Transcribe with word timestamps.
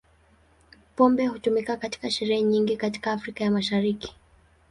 Pombe 0.95 1.27
hutumika 1.27 1.77
katika 1.77 2.11
sherehe 2.11 2.41
nyingi 2.41 2.77
katika 2.77 3.11
Afrika 3.11 3.43
ya 3.43 3.51
Mashariki. 3.51 4.15